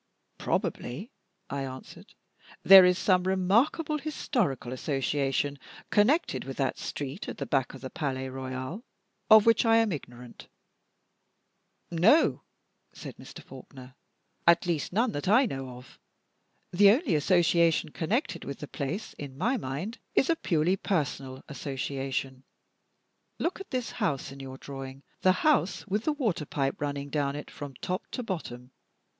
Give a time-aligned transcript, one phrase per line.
[0.39, 1.11] "Probably,"
[1.47, 2.15] I answered,
[2.63, 5.59] "there is some remarkable historical association
[5.91, 8.83] connected with that street at the back of the Palais Royal,
[9.29, 10.47] of which I am ignorant."
[11.91, 12.41] "No,"
[12.91, 13.43] said Mr.
[13.43, 13.93] Faulkner;
[14.47, 15.99] "at least none that I know of.
[16.71, 22.43] The only association connected with the place in my mind is a purely personal association.
[23.37, 27.35] Look at this house in your drawing the house with the water pipe running down
[27.35, 28.71] it from top to bottom.